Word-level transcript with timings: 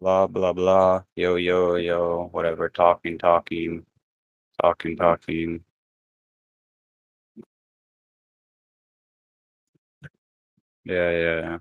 Blah, 0.00 0.26
blah, 0.28 0.52
blah. 0.52 1.02
Yo, 1.16 1.36
yo, 1.36 1.76
yo. 1.76 2.28
Whatever. 2.32 2.68
Talking, 2.70 3.18
talking. 3.18 3.84
Talking, 4.62 4.96
talking. 4.96 5.64
Yeah, 10.84 11.10
yeah. 11.10 11.58